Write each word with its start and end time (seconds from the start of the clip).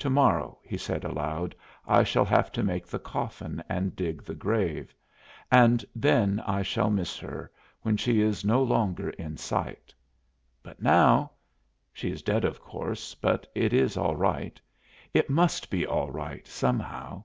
"To 0.00 0.10
morrow," 0.10 0.58
he 0.64 0.76
said 0.76 1.04
aloud, 1.04 1.54
"I 1.86 2.02
shall 2.02 2.24
have 2.24 2.50
to 2.50 2.64
make 2.64 2.88
the 2.88 2.98
coffin 2.98 3.62
and 3.68 3.94
dig 3.94 4.20
the 4.24 4.34
grave; 4.34 4.92
and 5.48 5.84
then 5.94 6.40
I 6.44 6.62
shall 6.62 6.90
miss 6.90 7.16
her, 7.18 7.52
when 7.82 7.96
she 7.96 8.20
is 8.20 8.44
no 8.44 8.60
longer 8.64 9.10
in 9.10 9.36
sight; 9.36 9.94
but 10.64 10.82
now 10.82 11.30
she 11.92 12.10
is 12.10 12.20
dead, 12.20 12.44
of 12.44 12.60
course, 12.60 13.14
but 13.14 13.48
it 13.54 13.72
is 13.72 13.96
all 13.96 14.16
right 14.16 14.60
it 15.12 15.30
must 15.30 15.70
be 15.70 15.86
all 15.86 16.10
right, 16.10 16.44
somehow. 16.48 17.22